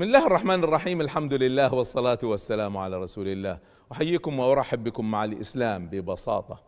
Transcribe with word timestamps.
بسم 0.00 0.08
الله 0.08 0.26
الرحمن 0.26 0.64
الرحيم. 0.64 1.00
الحمد 1.00 1.34
لله 1.34 1.74
والصلاة 1.74 2.18
والسلام 2.22 2.76
على 2.76 2.96
رسول 3.02 3.28
الله. 3.28 3.58
أحييكم 3.92 4.38
وأرحب 4.38 4.84
بكم 4.84 5.10
مع 5.10 5.24
الإسلام 5.24 5.86
ببساطة. 5.88 6.60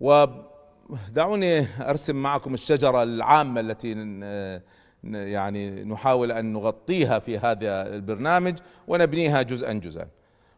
ودعوني 0.00 1.66
أرسم 1.80 2.16
معكم 2.16 2.54
الشجرة 2.54 3.02
العامة 3.02 3.60
التي 3.60 3.90
يعني 5.04 5.84
نحاول 5.84 6.32
أن 6.32 6.52
نغطيها 6.52 7.18
في 7.18 7.38
هذا 7.38 7.94
البرنامج 7.94 8.58
ونبنيها 8.88 9.42
جزءا 9.42 9.72
جزءا. 9.72 10.08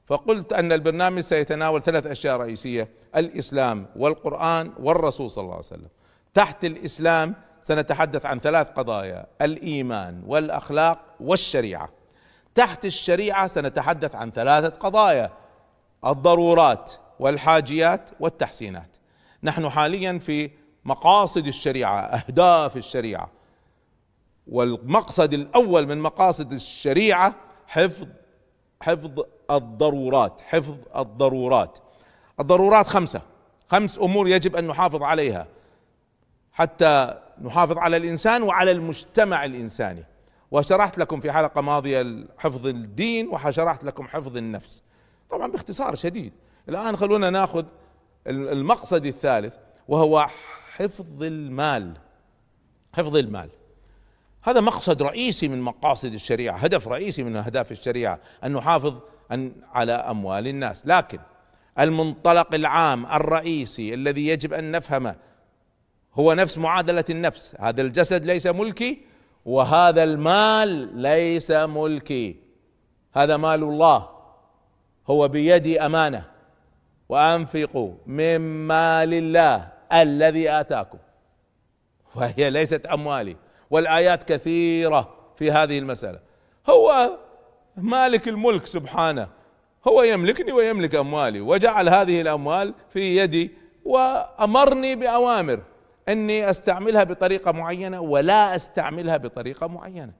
فقلت 0.06 0.52
أن 0.52 0.72
البرنامج 0.72 1.20
سيتناول 1.20 1.82
ثلاث 1.82 2.06
أشياء 2.06 2.36
رئيسية 2.36 2.88
الإسلام 3.16 3.86
والقرآن 3.96 4.72
والرسول 4.80 5.30
صلى 5.30 5.42
الله 5.42 5.54
عليه 5.54 5.64
وسلم. 5.64 5.88
تحت 6.34 6.64
الإسلام 6.64 7.34
سنتحدث 7.62 8.26
عن 8.26 8.38
ثلاث 8.38 8.70
قضايا 8.70 9.26
الإيمان 9.42 10.22
والأخلاق 10.26 10.98
والشريعة. 11.20 11.88
تحت 12.54 12.84
الشريعة 12.84 13.46
سنتحدث 13.46 14.14
عن 14.14 14.30
ثلاثة 14.30 14.68
قضايا 14.68 15.30
الضرورات 16.06 16.92
والحاجيات 17.18 18.10
والتحسينات. 18.20 18.96
نحن 19.42 19.68
حاليا 19.68 20.18
في 20.18 20.50
مقاصد 20.84 21.46
الشريعة 21.46 22.00
أهداف 22.00 22.76
الشريعة. 22.76 23.30
والمقصد 24.46 25.34
الأول 25.34 25.86
من 25.86 25.98
مقاصد 25.98 26.52
الشريعة 26.52 27.34
حفظ 27.66 28.06
حفظ 28.82 29.10
الضرورات 29.50 30.40
حفظ 30.40 30.74
الضرورات. 30.96 31.78
الضرورات 32.40 32.86
خمسة. 32.86 33.22
خمس 33.68 33.98
أمور 33.98 34.28
يجب 34.28 34.56
أن 34.56 34.66
نحافظ 34.66 35.02
عليها. 35.02 35.46
حتى 36.52 37.18
نحافظ 37.40 37.78
على 37.78 37.96
الإنسان 37.96 38.42
وعلى 38.42 38.70
المجتمع 38.70 39.44
الإنساني. 39.44 40.04
وشرحت 40.50 40.98
لكم 40.98 41.20
في 41.20 41.32
حلقة 41.32 41.60
ماضية 41.60 42.26
حفظ 42.38 42.66
الدين 42.66 43.28
وشرحت 43.28 43.84
لكم 43.84 44.08
حفظ 44.08 44.36
النفس. 44.36 44.82
طبعا 45.30 45.52
باختصار 45.52 45.94
شديد. 45.94 46.32
الآن 46.68 46.96
خلونا 46.96 47.30
ناخذ 47.30 47.64
المقصد 48.26 49.06
الثالث 49.06 49.54
وهو 49.88 50.28
حفظ 50.74 51.22
المال. 51.22 51.94
حفظ 52.92 53.16
المال. 53.16 53.48
هذا 54.42 54.60
مقصد 54.60 55.02
رئيسي 55.02 55.48
من 55.48 55.60
مقاصد 55.60 56.14
الشريعة 56.14 56.56
هدف 56.56 56.88
رئيسي 56.88 57.22
من 57.24 57.36
أهداف 57.36 57.72
الشريعة 57.72 58.20
أن 58.44 58.52
نحافظ 58.52 58.94
أن 59.32 59.52
على 59.72 59.92
أموال 59.92 60.48
الناس. 60.48 60.86
لكن 60.86 61.18
المنطلق 61.78 62.54
العام 62.54 63.06
الرئيسي 63.06 63.94
الذي 63.94 64.26
يجب 64.26 64.52
أن 64.52 64.70
نفهمه 64.70 65.16
هو 66.14 66.32
نفس 66.32 66.58
معادلة 66.58 67.04
النفس. 67.10 67.56
هذا 67.60 67.82
الجسد 67.82 68.24
ليس 68.24 68.46
ملكي 68.46 68.98
وهذا 69.44 70.04
المال 70.04 70.68
ليس 71.02 71.50
ملكي. 71.50 72.36
هذا 73.14 73.36
مال 73.36 73.62
الله. 73.62 74.08
هو 75.06 75.28
بيدي 75.28 75.80
أمانة. 75.80 76.24
وأنفقوا 77.08 77.94
من 78.06 78.38
مال 78.66 79.14
الله 79.14 79.68
الذي 79.92 80.50
آتاكم. 80.50 80.98
وهي 82.14 82.50
ليست 82.50 82.86
أموالي. 82.86 83.36
والآيات 83.70 84.22
كثيرة 84.22 85.14
في 85.38 85.50
هذه 85.50 85.78
المسألة. 85.78 86.18
هو 86.70 87.10
مالك 87.76 88.28
الملك 88.28 88.66
سبحانه. 88.66 89.28
هو 89.88 90.02
يملكني 90.02 90.52
ويملك 90.52 90.94
أموالي. 90.94 91.40
وجعل 91.40 91.88
هذه 91.88 92.20
الأموال 92.20 92.74
في 92.92 93.16
يدي 93.16 93.50
وأمرني 93.84 94.96
بأوامر. 94.96 95.62
أني 96.08 96.50
أستعملها 96.50 97.04
بطريقة 97.04 97.52
معينة 97.52 98.00
ولا 98.00 98.54
أستعملها 98.54 99.16
بطريقة 99.16 99.66
معينة. 99.66 100.12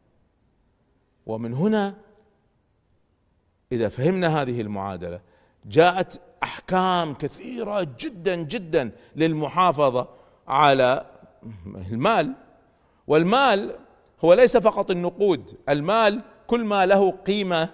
ومن 1.26 1.54
هنا 1.54 1.94
إذا 3.72 3.88
فهمنا 3.88 4.42
هذه 4.42 4.60
المعادلة 4.60 5.20
جاءت 5.64 6.20
أحكام 6.42 7.14
كثيرة 7.14 7.88
جدا 8.00 8.34
جدا 8.34 8.90
للمحافظة 9.16 10.08
على 10.48 11.06
المال. 11.90 12.32
والمال 13.06 13.78
هو 14.24 14.34
ليس 14.34 14.56
فقط 14.56 14.90
النقود 14.90 15.56
المال 15.68 16.22
كل 16.46 16.64
ما 16.64 16.86
له 16.86 17.10
قيمة 17.10 17.68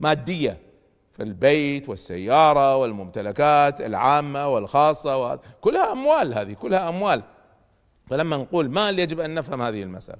مادية. 0.00 0.60
فالبيت 1.12 1.88
والسيارة 1.88 2.76
والممتلكات 2.76 3.80
العامة 3.80 4.48
والخاصة 4.48 5.40
كلها 5.60 5.92
أموال 5.92 6.34
هذه 6.34 6.52
كلها 6.52 6.88
أموال. 6.88 7.22
فلما 8.06 8.36
نقول 8.36 8.70
مال 8.70 8.98
يجب 8.98 9.20
أن 9.20 9.34
نفهم 9.34 9.62
هذه 9.62 9.82
المسألة. 9.82 10.18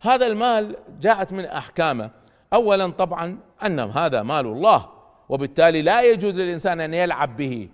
هذا 0.00 0.26
المال 0.26 0.76
جاءت 1.00 1.32
من 1.32 1.44
أحكامه. 1.44 2.10
اولا 2.52 2.86
طبعا 2.86 3.38
أن 3.66 3.80
هذا 3.80 4.22
مال 4.22 4.46
الله 4.46 4.88
وبالتالي 5.28 5.82
لا 5.82 6.02
يجوز 6.02 6.34
للإنسان 6.34 6.80
أن 6.80 6.94
يلعب 6.94 7.36
به. 7.36 7.68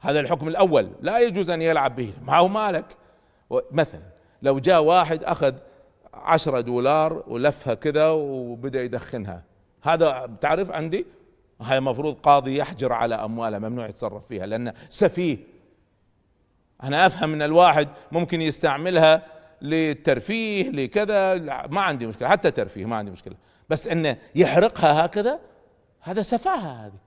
هذا 0.00 0.20
الحكم 0.20 0.48
الأول 0.48 0.88
لا 1.00 1.18
يجوز 1.18 1.50
أن 1.50 1.62
يلعب 1.62 1.96
به. 1.96 2.12
معه 2.24 2.48
مالك؟ 2.48 2.96
مثلا 3.70 4.02
لو 4.42 4.58
جاء 4.58 4.82
واحد 4.82 5.24
أخذ 5.24 5.54
عشرة 6.14 6.60
دولار 6.60 7.24
ولفها 7.26 7.74
كذا 7.74 8.08
وبدأ 8.10 8.82
يدخنها. 8.82 9.44
هذا 9.82 10.30
تعرف 10.40 10.70
عندي؟ 10.70 11.06
هاي 11.60 11.78
المفروض 11.78 12.14
قاضي 12.14 12.56
يحجر 12.56 12.92
على 12.92 13.14
أمواله 13.14 13.58
ممنوع 13.58 13.86
يتصرف 13.86 14.26
فيها 14.26 14.46
لأنه 14.46 14.74
سفيه. 14.90 15.51
أنا 16.82 17.06
أفهم 17.06 17.32
إن 17.32 17.42
الواحد 17.42 17.88
ممكن 18.12 18.40
يستعملها 18.40 19.22
للترفيه 19.62 20.70
لكذا 20.70 21.38
ما 21.66 21.80
عندي 21.80 22.06
مشكلة 22.06 22.28
حتى 22.28 22.50
ترفيه 22.50 22.84
ما 22.84 22.96
عندي 22.96 23.10
مشكلة. 23.10 23.34
بس 23.68 23.88
انه 23.88 24.16
يحرقها 24.34 25.06
هكذا 25.06 25.40
هذا 26.00 26.22
سفاهة 26.22 26.86
هذه. 26.86 26.98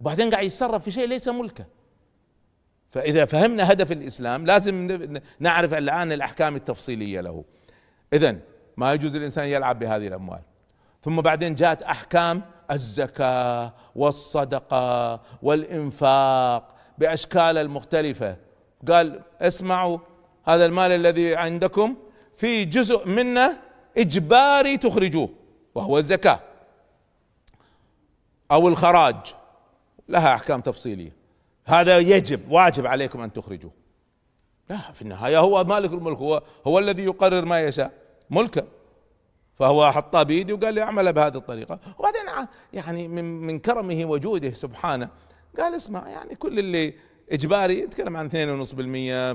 وبعدين 0.00 0.30
قاعد 0.30 0.44
يتصرف 0.44 0.84
في 0.84 0.90
شيء 0.90 1.08
ليس 1.08 1.28
ملكه. 1.28 1.66
فإذا 2.90 3.24
فهمنا 3.24 3.72
هدف 3.72 3.92
الإسلام 3.92 4.46
لازم 4.46 5.20
نعرف 5.40 5.74
الآن 5.74 6.12
الأحكام 6.12 6.56
التفصيلية 6.56 7.20
له. 7.20 7.44
اذا 8.12 8.36
ما 8.76 8.92
يجوز 8.92 9.16
الإنسان 9.16 9.44
يلعب 9.44 9.78
بهذه 9.78 10.06
الأموال. 10.06 10.40
ثم 11.02 11.20
بعدين 11.20 11.54
جاءت 11.54 11.82
أحكام 11.82 12.42
الزكاة 12.70 13.74
والصدقة 13.94 15.22
والإنفاق 15.42 16.74
بأشكال 16.98 17.58
المختلفة. 17.58 18.36
قال 18.88 19.22
اسمعوا 19.40 19.98
هذا 20.44 20.66
المال 20.66 20.92
الذي 20.92 21.36
عندكم 21.36 21.96
في 22.36 22.64
جزء 22.64 23.08
منه 23.08 23.58
إجباري 23.98 24.76
تخرجوه 24.76 25.30
وهو 25.74 25.98
الزكاة 25.98 26.40
أو 28.50 28.68
الخراج. 28.68 29.16
لها 30.08 30.34
أحكام 30.34 30.60
تفصيلية. 30.60 31.12
هذا 31.64 31.98
يجب 31.98 32.50
واجب 32.50 32.86
عليكم 32.86 33.20
أن 33.20 33.32
تخرجوه. 33.32 33.70
لا 34.70 34.76
في 34.76 35.02
النهاية 35.02 35.38
هو 35.38 35.64
مالك 35.64 35.92
الملك 35.92 36.16
هو 36.16 36.42
هو 36.66 36.78
الذي 36.78 37.04
يقرر 37.04 37.44
ما 37.44 37.60
يشاء 37.60 37.92
ملكه 38.30 38.64
فهو 39.58 39.92
حطها 39.92 40.22
بيدي 40.22 40.52
وقال 40.52 40.74
لي 40.74 40.82
اعملها 40.82 41.12
بهذه 41.12 41.36
الطريقة. 41.36 41.80
وبعدين 41.98 42.22
يعني 42.72 43.08
من 43.08 43.24
من 43.24 43.58
كرمه 43.58 44.04
وجوده 44.04 44.50
سبحانه 44.50 45.08
قال 45.58 45.74
اسمع 45.74 46.08
يعني 46.08 46.34
كل 46.34 46.58
اللي 46.58 46.94
إجباري 47.32 47.82
نتكلم 47.82 48.16
عن 48.16 48.28
2.5% 48.28 48.32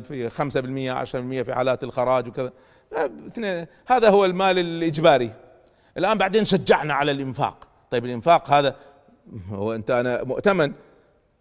في 0.08 0.30
5% 0.30 1.42
10% 1.42 1.46
في 1.46 1.54
حالات 1.54 1.84
الخراج 1.84 2.28
وكذا. 2.28 2.52
هذا 3.86 4.10
هو 4.10 4.26
المال 4.26 4.60
الإجباري. 4.60 5.32
الآن 5.98 6.18
بعدين 6.18 6.46
شجعنا 6.46 6.94
على 6.94 7.12
الإنفاق. 7.12 7.68
طيب 7.92 8.06
الإنفاق 8.06 8.50
هذا 8.50 8.76
هو 9.50 9.74
أنت 9.74 9.92
أنا 9.92 10.24
مؤتمن. 10.24 10.74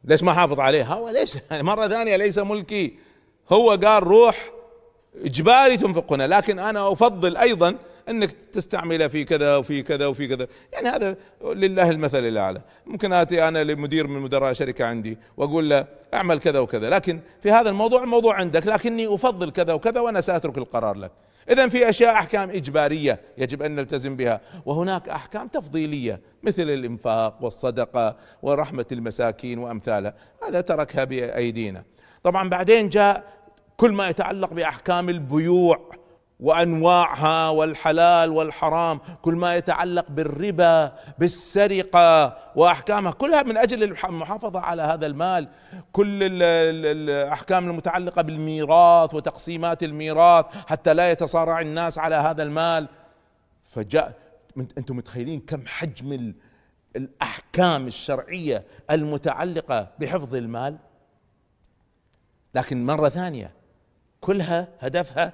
ليش 0.05 0.23
ما 0.23 0.33
حافظ 0.33 0.61
عليه؟ 0.61 0.85
هو 0.85 1.09
ليش 1.09 1.37
مرة 1.53 1.89
ثانية 1.89 2.17
ليس 2.17 2.39
ملكي. 2.39 2.99
هو 3.53 3.71
قال 3.71 4.03
روح 4.03 4.51
إجباري 5.25 5.77
تنفق 5.77 6.13
هنا 6.13 6.27
لكن 6.27 6.59
أنا 6.59 6.93
أفضل 6.93 7.37
أيضا 7.37 7.77
أنك 8.09 8.33
تستعمله 8.33 9.09
في 9.09 9.25
كذا 9.25 9.57
وفي 9.57 9.83
كذا 9.83 10.07
وفي 10.07 10.29
كذا. 10.29 10.47
يعني 10.73 10.89
هذا 10.89 11.17
لله 11.45 11.91
المثل 11.91 12.25
الأعلى. 12.25 12.63
ممكن 12.87 13.13
آتي 13.13 13.49
أنا 13.49 13.65
لمدير 13.65 14.07
من 14.07 14.21
مدراء 14.21 14.53
شركة 14.53 14.85
عندي 14.85 15.19
وأقول 15.37 15.71
له 15.71 15.87
أعمل 16.15 16.39
كذا 16.39 16.59
وكذا. 16.59 16.91
لكن 16.91 17.21
في 17.43 17.51
هذا 17.51 17.71
الموضوع 17.71 18.03
الموضوع 18.03 18.35
عندك. 18.35 18.67
لكني 18.67 19.15
أفضل 19.15 19.51
كذا 19.51 19.73
وكذا 19.73 20.01
وأنا 20.01 20.21
سأترك 20.21 20.59
القرار 20.59 20.97
لك. 20.97 21.11
اذا 21.51 21.69
في 21.69 21.89
أشياء 21.89 22.15
أحكام 22.15 22.51
إجبارية 22.51 23.21
يجب 23.39 23.63
أن 23.63 23.75
نلتزم 23.75 24.17
بها. 24.17 24.41
وهناك 24.67 25.09
أحكام 25.09 25.49
تفضيلية 25.49 26.21
مثل 26.43 26.63
الإنفاق 26.63 27.39
والصدقة 27.41 28.17
ورحمة 28.43 28.87
المساكين 28.93 29.59
وأمثالها. 29.59 30.15
هذا 30.49 30.61
تركها 30.61 31.05
بأيدينا. 31.05 31.85
طبعا 32.23 32.49
بعدين 32.49 32.89
جاء 32.89 33.33
كل 33.77 33.93
ما 33.93 34.09
يتعلق 34.09 34.55
بأحكام 34.55 35.09
البيوع. 35.09 36.02
وأنواعها 36.43 37.49
والحلال 37.49 38.31
والحرام 38.31 39.01
كل 39.23 39.35
ما 39.35 39.57
يتعلق 39.57 40.11
بالربا 40.11 40.93
بالسرقة 41.19 42.37
وأحكامها 42.57 43.13
كلها 43.13 43.43
من 43.43 43.57
أجل 43.57 43.83
المحافظة 43.83 44.61
على 44.61 44.83
هذا 44.83 45.07
المال. 45.07 45.49
كل 45.93 46.19
الأحكام 46.23 47.71
المتعلقة 47.71 48.23
بالميراث 48.23 49.15
وتقسيمات 49.15 49.83
الميراث 49.83 50.47
حتى 50.67 50.95
لا 50.95 51.11
يتصارع 51.11 51.61
الناس 51.61 51.99
على 51.99 52.15
هذا 52.15 52.43
المال. 52.43 52.89
فجاء 53.65 54.17
أنتم 54.79 54.97
متخيلين 54.97 55.41
كم 55.41 55.67
حجم 55.67 56.35
الأحكام 56.97 57.87
الشرعية 57.87 58.65
المتعلقة 58.91 59.89
بحفظ 59.99 60.35
المال؟ 60.35 60.79
لكن 62.55 62.87
مرة 62.87 63.09
ثانية 63.09 63.55
كلها 64.21 64.69
هدفها 64.81 65.33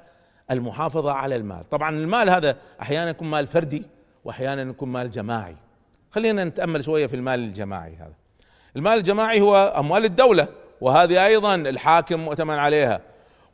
المحافظة 0.50 1.12
على 1.12 1.36
المال. 1.36 1.70
طبعا 1.70 1.90
المال 1.90 2.30
هذا 2.30 2.56
أحيانا 2.82 3.10
يكون 3.10 3.30
مال 3.30 3.46
فردي 3.46 3.82
واحيانا 4.24 4.62
يكون 4.62 4.88
مال 4.88 5.10
جماعي. 5.10 5.56
خلينا 6.10 6.44
نتأمل 6.44 6.84
شوية 6.84 7.06
في 7.06 7.16
المال 7.16 7.40
الجماعي 7.40 7.96
هذا. 7.96 8.14
المال 8.76 8.98
الجماعي 8.98 9.40
هو 9.40 9.74
أموال 9.78 10.04
الدولة 10.04 10.48
وهذه 10.80 11.26
أيضا 11.26 11.54
الحاكم 11.54 12.20
مؤتمن 12.20 12.54
عليها. 12.54 13.00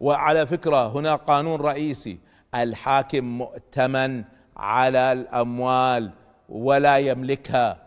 وعلى 0.00 0.46
فكرة 0.46 0.88
هنا 0.88 1.14
قانون 1.14 1.60
رئيسي 1.60 2.18
الحاكم 2.54 3.24
مؤتمن 3.24 4.24
على 4.56 5.12
الأموال 5.12 6.10
ولا 6.48 6.98
يملكها. 6.98 7.78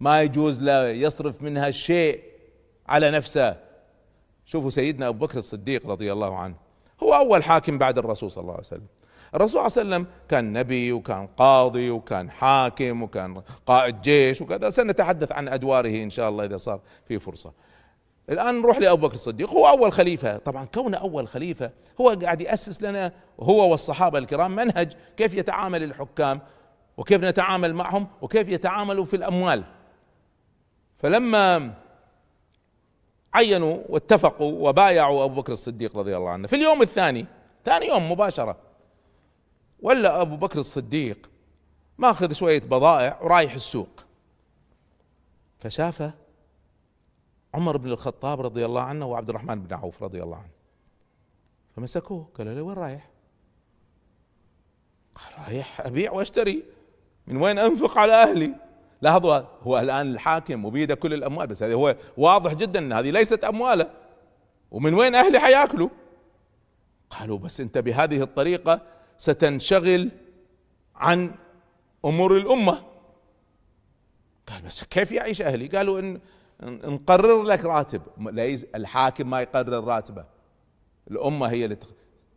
ما 0.00 0.22
يجوز 0.22 0.62
له 0.62 0.88
يصرف 0.88 1.42
منها 1.42 1.70
شيء 1.70 2.22
على 2.88 3.10
نفسه. 3.10 3.56
شوفوا 4.46 4.70
سيدنا 4.70 5.08
أبو 5.08 5.26
بكر 5.26 5.38
الصديق 5.38 5.86
رضي 5.86 6.12
الله 6.12 6.38
عنه. 6.38 6.61
هو 7.02 7.14
أول 7.14 7.44
حاكم 7.44 7.78
بعد 7.78 7.98
الرسول 7.98 8.30
صلى 8.30 8.42
الله 8.42 8.52
عليه 8.52 8.62
وسلم. 8.62 8.86
الرسول 9.34 9.70
صلى 9.70 9.82
الله 9.82 9.94
عليه 9.96 10.06
وسلم 10.06 10.06
كان 10.28 10.52
نبي 10.52 10.92
وكان 10.92 11.26
قاضي 11.26 11.90
وكان 11.90 12.30
حاكم 12.30 13.02
وكان 13.02 13.42
قائد 13.66 14.02
جيش 14.02 14.42
وكذا. 14.42 14.70
سنتحدث 14.70 15.32
عن 15.32 15.48
أدواره 15.48 16.02
إن 16.02 16.10
شاء 16.10 16.28
الله 16.28 16.44
إذا 16.44 16.56
صار 16.56 16.80
في 17.08 17.18
فرصة. 17.18 17.52
الآن 18.30 18.62
نروح 18.62 18.78
لأبو 18.78 19.06
بكر 19.06 19.14
الصديق. 19.14 19.50
هو 19.50 19.68
أول 19.68 19.92
خليفة. 19.92 20.36
طبعا 20.36 20.64
كونه 20.64 20.96
أول 20.96 21.28
خليفة 21.28 21.70
هو 22.00 22.08
قاعد 22.22 22.40
يأسس 22.40 22.82
لنا 22.82 23.12
هو 23.40 23.70
والصحابة 23.70 24.18
الكرام 24.18 24.56
منهج 24.56 24.92
كيف 25.16 25.34
يتعامل 25.34 25.82
الحكام 25.82 26.40
وكيف 26.96 27.24
نتعامل 27.24 27.74
معهم 27.74 28.06
وكيف 28.22 28.48
يتعاملوا 28.48 29.04
في 29.04 29.16
الأموال. 29.16 29.64
فلما 30.96 31.74
عينوا 33.34 33.78
واتفقوا 33.88 34.68
وبايعوا 34.68 35.24
أبو 35.24 35.40
بكر 35.40 35.52
الصديق 35.52 35.96
رضي 35.96 36.16
الله 36.16 36.30
عنه 36.30 36.48
في 36.48 36.56
اليوم 36.56 36.82
الثاني 36.82 37.26
ثاني 37.64 37.86
يوم 37.86 38.12
مباشرة 38.12 38.56
ولا 39.82 40.20
أبو 40.22 40.36
بكر 40.36 40.58
الصديق 40.58 41.30
ماخذ 41.98 42.32
شوية 42.32 42.60
بضائع 42.60 43.18
ورايح 43.22 43.54
السوق 43.54 44.04
فشافه 45.58 46.12
عمر 47.54 47.76
بن 47.76 47.90
الخطاب 47.90 48.40
رضي 48.40 48.66
الله 48.66 48.82
عنه 48.82 49.06
وعبد 49.06 49.28
الرحمن 49.28 49.62
بن 49.62 49.74
عوف 49.74 50.02
رضي 50.02 50.22
الله 50.22 50.36
عنه 50.36 50.52
فمسكوه 51.76 52.28
قالوا 52.38 52.54
له 52.54 52.62
وين 52.62 52.76
رايح؟ 52.76 53.10
قال 55.14 55.48
رايح 55.48 55.80
أبيع 55.80 56.12
وأشتري 56.12 56.62
من 57.26 57.36
وين 57.36 57.58
أنفق 57.58 57.98
على 57.98 58.12
أهلي؟ 58.12 58.54
لاحظوا 59.02 59.40
هو 59.62 59.78
الآن 59.78 60.10
الحاكم 60.10 60.64
وبيده 60.64 60.94
كل 60.94 61.14
الأموال 61.14 61.46
بس 61.46 61.62
هذا 61.62 61.74
هو 61.74 61.96
واضح 62.16 62.52
جدا 62.52 62.78
إن 62.78 62.92
هذه 62.92 63.10
ليست 63.10 63.44
أمواله. 63.44 63.90
ومن 64.70 64.94
وين 64.94 65.14
أهلي 65.14 65.38
حيأكلوا؟ 65.38 65.88
قالوا 67.10 67.38
بس 67.38 67.60
أنت 67.60 67.78
بهذه 67.78 68.22
الطريقة 68.22 68.80
ستنشغل 69.18 70.10
عن 70.96 71.34
أمور 72.04 72.36
الأمة. 72.36 72.82
قال 74.46 74.62
بس 74.62 74.84
كيف 74.84 75.12
يعيش 75.12 75.42
أهلي؟ 75.42 75.66
قالوا 75.66 76.00
ان 76.00 76.20
نقرر 76.62 77.42
لك 77.42 77.64
راتب. 77.64 78.02
ليس 78.18 78.64
الحاكم 78.74 79.30
ما 79.30 79.40
يقرر 79.40 79.84
راتبه. 79.84 80.24
الأمة 81.10 81.46
هي 81.46 81.64
اللي 81.64 81.76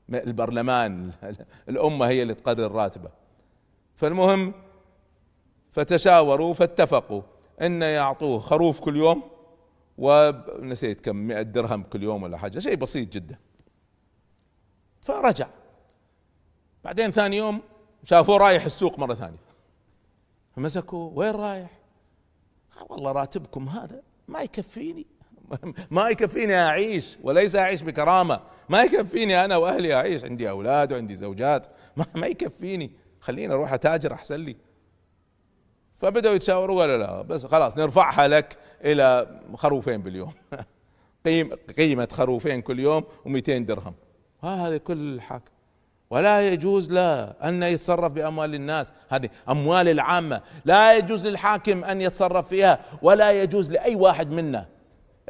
البرلمان 0.10 1.12
الأمة 1.70 2.08
هي 2.08 2.22
اللي 2.22 2.34
تقرر 2.34 2.72
راتبه. 2.72 3.10
فالمهم 3.96 4.54
فتشاوروا 5.76 6.54
فاتفقوا. 6.54 7.22
إن 7.62 7.82
يعطوه 7.82 8.40
خروف 8.40 8.80
كل 8.80 8.96
يوم 8.96 9.24
ونسيت 9.98 11.02
كم 11.02 11.16
100 11.16 11.42
درهم 11.42 11.84
كل 11.84 12.04
يوم 12.04 12.24
ولا 12.24 12.38
حاجة 12.38 12.60
شيء 12.60 12.76
بسيط 12.76 13.14
جدا. 13.14 13.38
فرجع. 15.02 15.48
بعدين 16.84 17.12
ثاني 17.12 17.38
يوم 17.38 17.62
شافوه 18.04 18.38
رايح 18.38 18.66
السوق 18.66 19.00
مرة 19.00 19.14
ثانية. 19.14 19.38
فمسكوه 20.56 21.14
وين 21.14 21.36
رايح؟ 21.36 21.70
والله 22.90 23.12
راتبكم 23.12 23.70
هذا 23.70 24.02
ما 24.28 24.42
يكفيني. 24.42 25.06
ما 25.92 26.10
يكفيني 26.10 26.56
أعيش 26.56 27.18
وليس 27.24 27.56
أعيش 27.56 27.82
بكرامة. 27.82 28.42
ما 28.70 28.84
يكفيني 28.84 29.46
أنا 29.46 29.58
وأهلي 29.58 29.94
أعيش 29.94 30.24
عندي 30.24 30.50
أولاد 30.50 30.94
وعندي 30.94 31.16
زوجات. 31.16 31.68
ما, 31.98 32.06
ما 32.22 32.28
يكفيني. 32.28 32.92
خليني 33.20 33.54
أروح 33.54 33.74
أتاجر 33.74 34.14
أحسن 34.14 34.40
لي. 34.40 34.56
فبدأوا 35.96 36.36
يتشاوروا 36.36 36.82
قالوا 36.82 36.98
لا 36.98 37.22
بس 37.22 37.46
خلاص 37.46 37.78
نرفعها 37.78 38.28
لك 38.28 38.58
إلى 38.84 39.28
خروفين 39.56 40.02
باليوم. 40.02 40.34
قيم 41.26 41.50
قيمة 41.78 42.08
خروفين 42.12 42.62
كل 42.62 42.80
يوم 42.80 43.04
و200 43.26 43.50
درهم. 43.50 43.94
هذا 44.44 44.78
كل 44.78 45.14
الحاكم 45.14 45.52
ولا 46.10 46.50
يجوز 46.50 46.92
له 46.92 47.24
أن 47.24 47.64
يتصرف 47.64 48.12
بأموال 48.12 48.56
الناس. 48.56 48.92
هذه 49.10 49.30
أموال 49.50 49.90
العامة. 49.90 50.42
لا 50.66 50.98
يجوز 50.98 51.28
للحاكم 51.28 51.84
أن 51.84 52.02
يتصرف 52.02 52.48
فيها 52.48 52.80
ولا 53.02 53.32
يجوز 53.32 53.72
لأي 53.72 53.96
واحد 53.96 54.32
منا. 54.32 54.66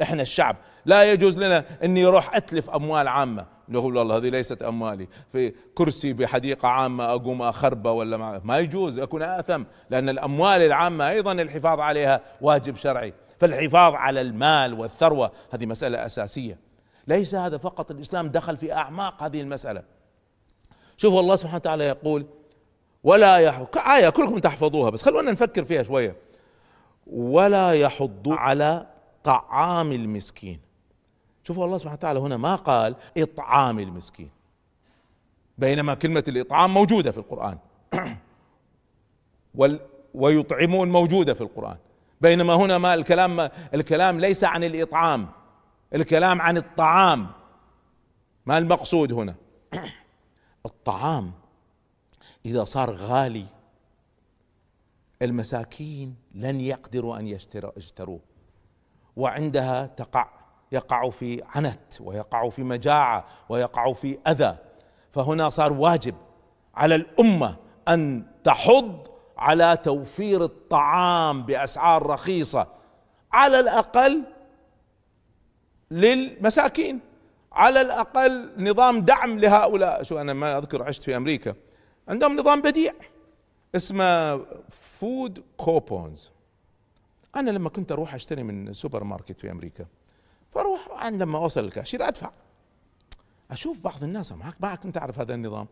إحنا 0.02 0.22
الشعب. 0.22 0.56
لا 0.86 1.12
يجوز 1.12 1.38
لنا 1.38 1.64
إني 1.84 2.06
أروح 2.06 2.36
أتلف 2.36 2.70
أموال 2.70 3.08
عامة. 3.08 3.55
نقول 3.68 3.96
والله 3.96 4.16
هذه 4.16 4.28
ليست 4.28 4.62
أموالي. 4.62 5.08
في 5.32 5.52
كرسي 5.74 6.12
بحديقة 6.12 6.68
عامة 6.68 7.04
أقوم 7.04 7.42
أخربه 7.42 7.90
ولا 7.90 8.16
ما, 8.16 8.40
ما 8.44 8.58
يجوز 8.58 8.98
أكون 8.98 9.22
آثم 9.22 9.62
لأن 9.90 10.08
الأموال 10.08 10.62
العامة 10.62 11.08
أيضا 11.08 11.32
الحفاظ 11.32 11.80
عليها 11.80 12.20
واجب 12.40 12.76
شرعي. 12.76 13.12
فالحفاظ 13.40 13.94
على 13.94 14.20
المال 14.20 14.74
والثروة 14.74 15.30
هذه 15.50 15.66
مسألة 15.66 16.06
أساسية. 16.06 16.58
ليس 17.06 17.34
هذا 17.34 17.58
فقط 17.58 17.90
الإسلام 17.90 18.28
دخل 18.28 18.56
في 18.56 18.72
أعماق 18.72 19.22
هذه 19.22 19.40
المسألة. 19.40 19.82
شوفوا 20.96 21.20
الله 21.20 21.36
سبحانه 21.36 21.56
وتعالى 21.56 21.84
يقول 21.84 22.26
ولا 23.04 23.36
يحض 23.36 23.66
آية 23.78 24.08
كلكم 24.08 24.38
تحفظوها 24.38 24.90
بس 24.90 25.02
خلونا 25.02 25.32
نفكر 25.32 25.64
فيها 25.64 25.82
شوية. 25.82 26.16
ولا 27.06 27.72
يحض 27.72 28.28
على 28.28 28.86
طعام 29.24 29.92
المسكين. 29.92 30.65
شوفوا 31.46 31.64
الله 31.64 31.78
سبحانه 31.78 31.94
وتعالى 31.94 32.20
هنا 32.20 32.36
ما 32.36 32.54
قال 32.54 32.96
إطعام 33.16 33.78
المسكين. 33.78 34.30
بينما 35.58 35.94
كلمة 35.94 36.24
الإطعام 36.28 36.74
موجودة 36.74 37.12
في 37.12 37.18
القرآن. 37.18 37.58
ويطعمون 40.14 40.90
موجودة 40.90 41.34
في 41.34 41.40
القرآن. 41.40 41.76
بينما 42.20 42.54
هنا 42.54 42.78
ما 42.78 42.94
الكلام 42.94 43.50
الكلام 43.74 44.20
ليس 44.20 44.44
عن 44.44 44.64
الإطعام. 44.64 45.28
الكلام 45.94 46.40
عن 46.40 46.56
الطعام. 46.56 47.26
ما 48.46 48.58
المقصود 48.58 49.12
هنا؟ 49.12 49.34
الطعام 50.66 51.32
إذا 52.46 52.64
صار 52.64 52.94
غالي 52.94 53.46
المساكين 55.22 56.16
لن 56.34 56.60
يقدروا 56.60 57.18
أن 57.18 57.26
يشتروه. 57.76 58.20
وعندها 59.16 59.86
تقع 59.86 60.45
يقع 60.72 61.10
في 61.10 61.42
عنت 61.54 62.00
ويقع 62.00 62.50
في 62.50 62.62
مجاعة 62.62 63.26
ويقع 63.48 63.92
في 63.92 64.18
أذى. 64.28 64.58
فهنا 65.12 65.48
صار 65.48 65.72
واجب 65.72 66.14
على 66.74 66.94
الأمة 66.94 67.56
أن 67.88 68.24
تحض 68.44 69.08
على 69.38 69.76
توفير 69.76 70.44
الطعام 70.44 71.42
بأسعار 71.42 72.06
رخيصة 72.06 72.66
على 73.32 73.60
الأقل 73.60 74.22
للمساكين 75.90 77.00
على 77.52 77.80
الأقل 77.80 78.52
نظام 78.58 79.00
دعم 79.00 79.38
لهؤلاء. 79.38 80.02
شو 80.02 80.18
أنا 80.18 80.32
ما 80.32 80.58
أذكر 80.58 80.82
عشت 80.82 81.02
في 81.02 81.16
أمريكا. 81.16 81.54
عندهم 82.08 82.36
نظام 82.36 82.62
بديع 82.62 82.92
اسمه 83.76 84.36
food 84.70 85.44
coupons 85.56 86.30
أنا 87.36 87.50
لما 87.50 87.68
كنت 87.68 87.92
أروح 87.92 88.14
أشتري 88.14 88.42
من 88.42 88.72
سوبر 88.72 89.04
ماركت 89.04 89.40
في 89.40 89.50
أمريكا 89.50 89.86
فاروح 90.96 91.06
عندما 91.06 91.38
أوصل 91.38 91.64
الكاشير 91.64 92.08
أدفع. 92.08 92.30
أشوف 93.50 93.80
بعض 93.80 94.04
الناس 94.04 94.32
ما 94.32 94.74
كنت 94.74 94.96
اعرف 94.96 95.18
هذا 95.18 95.34
النظام. 95.34 95.68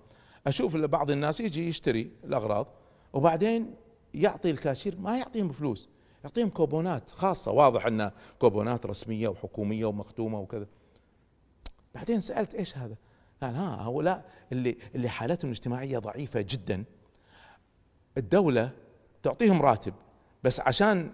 أشوف 0.47 0.77
بعض 0.77 1.11
الناس 1.11 1.41
يجي 1.41 1.69
يشتري 1.69 2.11
الأغراض 2.25 2.67
وبعدين 3.13 3.75
يعطي 4.15 4.51
الكاشير 4.51 4.99
ما 4.99 5.19
يعطيهم 5.19 5.53
فلوس 5.53 5.89
يعطيهم 6.25 6.49
كوبونات 6.49 7.11
خاصة. 7.11 7.53
واضح 7.53 7.87
انها 7.87 8.13
كوبونات 8.39 8.87
رسمية 8.87 9.29
وحكومية 9.29 9.85
ومختومة 9.85 10.41
وكذا. 10.41 10.67
بعدين 11.95 12.21
سألت 12.21 12.55
إيش 12.55 12.79
هذا؟ 12.79 12.97
قال 13.43 13.55
ها 13.55 13.83
هؤلاء 13.83 14.31
اللي 14.53 14.77
اللي 14.95 15.09
حالتهم 15.09 15.51
الاجتماعية 15.51 15.99
ضعيفة 15.99 16.41
جدا. 16.41 16.85
الدولة 18.19 18.71
تعطيهم 19.23 19.63
راتب 19.63 19.95
بس 20.45 20.61
عشان 20.61 21.11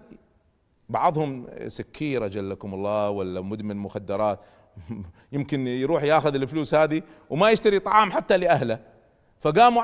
بعضهم 0.90 1.46
سكير 1.66 2.26
اجلكم 2.26 2.74
الله 2.74 3.10
ولا 3.10 3.40
مدمن 3.40 3.76
مخدرات. 3.76 4.40
يمكن 5.32 5.66
يروح 5.66 6.02
ياخذ 6.02 6.34
الفلوس 6.34 6.74
هذه 6.74 7.02
وما 7.30 7.50
يشتري 7.50 7.78
طعام 7.78 8.10
حتى 8.10 8.36
لأهله. 8.36 8.78
فقاموا 9.40 9.82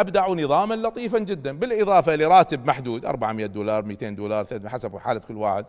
أبدعوا 0.00 0.36
نظاما 0.36 0.74
لطيفا 0.74 1.18
جدا 1.18 1.58
بالإضافة 1.58 2.16
لراتب 2.16 2.66
محدود 2.66 3.04
400 3.04 3.46
دولار 3.46 3.84
200 3.84 4.10
دولار 4.10 4.44
300 4.44 4.72
حسب 4.72 4.96
حالة 4.96 5.20
كل 5.20 5.36
واحد. 5.36 5.66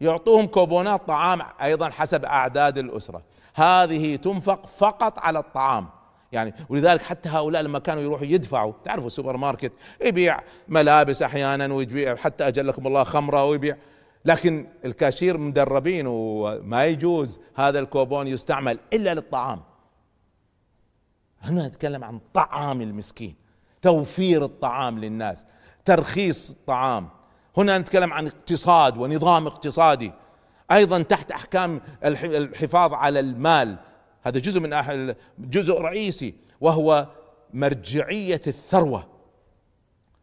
يعطوهم 0.00 0.46
كوبونات 0.46 1.08
طعام 1.08 1.42
أيضا 1.62 1.90
حسب 1.90 2.24
أعداد 2.24 2.78
الأسرة. 2.78 3.22
هذه 3.54 4.16
تنفق 4.16 4.66
فقط 4.66 5.18
على 5.18 5.38
الطعام. 5.38 5.86
يعني 6.32 6.54
ولذلك 6.68 7.02
حتى 7.02 7.28
هؤلاء 7.28 7.62
لما 7.62 7.78
كانوا 7.78 8.02
يروحوا 8.02 8.26
يدفعوا 8.26 8.72
تعرفوا 8.84 9.06
السوبر 9.06 9.36
ماركت 9.36 9.72
يبيع 10.00 10.40
ملابس 10.68 11.22
أحيانا 11.22 11.74
ويبيع 11.74 12.16
حتى 12.16 12.48
أجلكم 12.48 12.86
الله 12.86 13.04
خمرة 13.04 13.44
ويبيع. 13.44 13.76
لكن 14.26 14.66
الكاشير 14.84 15.38
مدربين 15.38 16.06
وما 16.06 16.84
يجوز 16.84 17.38
هذا 17.54 17.78
الكوبون 17.78 18.26
يستعمل 18.26 18.78
إلا 18.92 19.14
للطعام. 19.14 19.62
هنا 21.42 21.68
نتكلم 21.68 22.04
عن 22.04 22.20
طعام 22.34 22.82
المسكين 22.82 23.34
توفير 23.82 24.44
الطعام 24.44 24.98
للناس 24.98 25.44
ترخيص 25.84 26.50
الطعام. 26.50 27.08
هنا 27.56 27.78
نتكلم 27.78 28.12
عن 28.12 28.26
اقتصاد 28.26 28.98
ونظام 28.98 29.46
اقتصادي. 29.46 30.12
أيضا 30.72 31.02
تحت 31.02 31.32
أحكام 31.32 31.80
الحفاظ 32.04 32.94
على 32.94 33.20
المال. 33.20 33.76
هذا 34.22 34.38
جزء 34.38 34.60
من 34.60 35.14
جزء 35.38 35.80
رئيسي 35.80 36.34
وهو 36.60 37.06
مرجعية 37.54 38.42
الثروة. 38.46 39.06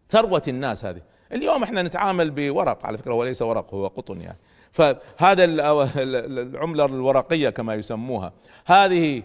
ثروة 0.10 0.43
الناس 0.48 0.86
هذه. 0.86 1.01
اليوم 1.33 1.63
إحنا 1.63 1.81
نتعامل 1.81 2.31
بورق 2.31 2.85
على 2.85 2.97
فكرة 2.97 3.13
وليس 3.13 3.41
ورق 3.41 3.73
هو 3.73 3.87
قطن 3.87 4.21
يعني. 4.21 4.37
فهذا 4.71 5.43
العملة 5.43 6.85
الورقية 6.85 7.49
كما 7.49 7.73
يسموها. 7.73 8.33
هذه 8.65 9.23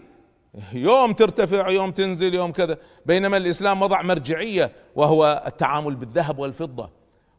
يوم 0.73 1.13
ترتفع 1.13 1.69
يوم 1.69 1.91
تنزل 1.91 2.33
يوم 2.33 2.51
كذا. 2.51 2.77
بينما 3.05 3.37
الإسلام 3.37 3.81
وضع 3.81 4.01
مرجعية 4.01 4.71
وهو 4.95 5.43
التعامل 5.47 5.95
بالذهب 5.95 6.39
والفضة. 6.39 6.89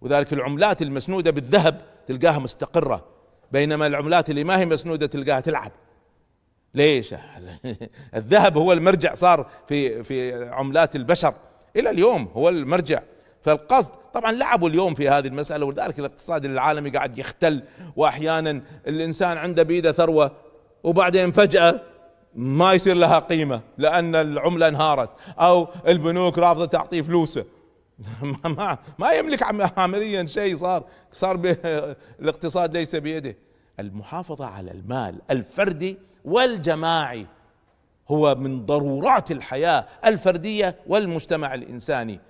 وذلك 0.00 0.32
العملات 0.32 0.82
المسنودة 0.82 1.30
بالذهب 1.30 1.80
تلقاها 2.06 2.38
مستقرة. 2.38 3.04
بينما 3.52 3.86
العملات 3.86 4.30
اللي 4.30 4.44
ما 4.44 4.58
هي 4.58 4.66
مسنودة 4.66 5.06
تلقاها 5.06 5.40
تلعب. 5.40 5.72
ليش؟ 6.74 7.14
الذهب 8.14 8.56
هو 8.56 8.72
المرجع 8.72 9.14
صار 9.14 9.50
في 9.68 10.02
في 10.02 10.44
عملات 10.48 10.96
البشر. 10.96 11.34
إلى 11.76 11.90
اليوم 11.90 12.28
هو 12.34 12.48
المرجع. 12.48 13.02
فالقصد 13.42 14.00
طبعا 14.14 14.33
لعبوا 14.33 14.69
اليوم 14.69 14.95
في 14.95 15.09
هذه 15.09 15.26
المسألة 15.26 15.67
ولذلك 15.67 15.99
الاقتصاد 15.99 16.45
العالمي 16.45 16.90
قاعد 16.90 17.19
يختل 17.19 17.62
واحيانا 17.97 18.62
الإنسان 18.87 19.38
عنده 19.38 19.62
بيده 19.62 19.93
ثروة 19.93 20.33
وبعدين 20.85 21.33
فجأة 21.33 21.81
ما 22.35 22.73
يصير 22.73 22.97
لها 22.97 23.19
قيمة 23.19 23.61
لأن 23.79 24.14
العملة 24.14 24.69
انهارت 24.69 25.11
أو 25.38 25.69
البنوك 25.87 26.38
رافضة 26.38 26.67
تعطيه 26.67 27.02
فلوسه. 27.02 27.45
ما 28.45 28.79
ما 28.99 29.12
يملك 29.12 29.43
عمليا 29.79 30.26
شيء 30.26 30.57
صار 30.57 30.85
صار 31.12 31.40
الاقتصاد 32.21 32.76
ليس 32.76 32.97
بيده. 32.97 33.37
المحافظة 33.81 34.47
على 34.47 34.71
المال 34.71 35.21
الفردي 35.31 35.99
والجماعي 36.25 37.26
هو 38.09 38.35
من 38.35 38.67
ضرورات 38.67 39.31
الحياة 39.31 39.87
الفردية 40.05 40.76
والمجتمع 40.87 41.55
الإنساني. 41.55 42.21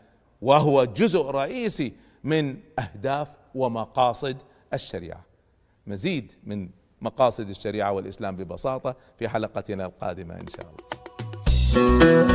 وهو 0.43 0.85
جزء 0.85 1.27
رئيسي 1.27 1.93
من 2.25 2.57
أهداف 2.79 3.29
ومقاصد 3.55 4.37
الشريعة. 4.75 5.25
مزيد 5.87 6.33
من 6.45 6.69
مقاصد 7.01 7.49
الشريعة 7.49 7.93
والإسلام 7.93 8.37
ببساطة 8.37 8.97
في 9.19 9.29
حلقتنا 9.29 9.87
القادمة 9.87 10.35
إن 10.35 10.47
شاء 10.49 10.67
الله. 10.67 12.30